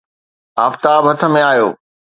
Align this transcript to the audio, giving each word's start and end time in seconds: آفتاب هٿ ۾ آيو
آفتاب 0.65 1.03
هٿ 1.09 1.21
۾ 1.35 1.41
آيو 1.51 1.67